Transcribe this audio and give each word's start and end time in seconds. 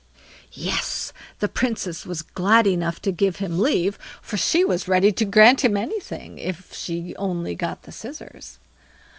Yes! 0.53 1.13
the 1.37 1.47
Princess 1.47 2.07
was 2.07 2.23
glad 2.23 2.65
enough 2.65 2.99
to 3.03 3.11
give 3.11 3.35
him 3.35 3.59
leave, 3.59 3.99
for 4.19 4.35
she 4.35 4.65
was 4.65 4.87
ready 4.87 5.11
to 5.11 5.25
grant 5.25 5.63
him 5.63 5.77
anything 5.77 6.39
if 6.39 6.73
she 6.73 7.15
only 7.17 7.53
got 7.53 7.83
the 7.83 7.91
scissors. 7.91 8.57